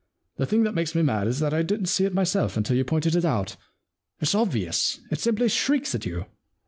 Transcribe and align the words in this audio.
* 0.21 0.35
The 0.37 0.47
thing 0.47 0.63
that 0.63 0.73
makes 0.73 0.95
me 0.95 1.03
mad 1.03 1.27
is 1.27 1.37
that 1.41 1.53
I 1.53 1.61
didn*t 1.61 1.85
see 1.85 2.05
it 2.05 2.13
myself 2.15 2.57
until 2.57 2.75
you 2.75 2.83
pointed 2.83 3.15
it 3.15 3.23
out. 3.23 3.55
It's 4.19 4.33
obvious. 4.33 4.99
It 5.11 5.19
simply 5.19 5.47
shrieks 5.47 5.93
at 5.93 6.07
you. 6.07 6.25